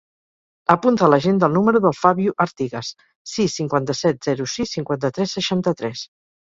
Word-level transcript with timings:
Apunta 0.75 1.03
a 1.07 1.09
l'agenda 1.13 1.49
el 1.49 1.53
número 1.59 1.83
del 1.83 1.95
Fabio 1.99 2.35
Artigues: 2.47 2.91
sis, 3.35 3.61
cinquanta-set, 3.61 4.21
zero, 4.31 4.53
sis, 4.59 4.77
cinquanta-tres, 4.79 5.41
seixanta-tres. 5.41 6.09